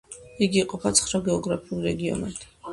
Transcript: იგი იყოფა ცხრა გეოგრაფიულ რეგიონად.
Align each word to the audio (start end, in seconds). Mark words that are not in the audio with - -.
იგი 0.45 0.59
იყოფა 0.61 0.93
ცხრა 1.01 1.23
გეოგრაფიულ 1.29 1.87
რეგიონად. 1.93 2.53